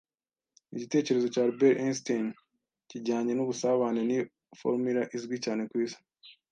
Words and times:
Igitekerezo 0.75 1.27
cya 1.33 1.41
Albert 1.47 1.77
Einstein 1.83 2.25
kijyanye 2.89 3.31
nubusabane 3.33 4.01
ni 4.09 4.17
formula 4.59 5.01
izwi 5.15 5.35
cyane 5.45 5.63
kwisi 5.71 5.99